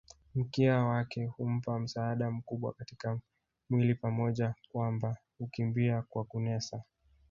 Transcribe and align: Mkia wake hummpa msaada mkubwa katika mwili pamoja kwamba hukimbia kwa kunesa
Mkia 0.35 0.77
wake 0.85 1.25
hummpa 1.25 1.79
msaada 1.79 2.31
mkubwa 2.31 2.73
katika 2.73 3.19
mwili 3.69 3.95
pamoja 3.95 4.55
kwamba 4.71 5.17
hukimbia 5.39 6.01
kwa 6.01 6.23
kunesa 6.25 6.83